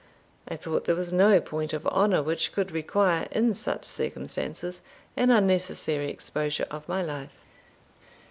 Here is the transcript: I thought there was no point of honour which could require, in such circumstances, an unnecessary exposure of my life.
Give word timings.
I 0.47 0.55
thought 0.55 0.85
there 0.85 0.95
was 0.95 1.13
no 1.13 1.39
point 1.39 1.73
of 1.73 1.85
honour 1.85 2.23
which 2.23 2.53
could 2.53 2.71
require, 2.71 3.27
in 3.29 3.53
such 3.53 3.85
circumstances, 3.85 4.81
an 5.15 5.29
unnecessary 5.29 6.09
exposure 6.09 6.65
of 6.71 6.89
my 6.89 7.03
life. 7.03 7.35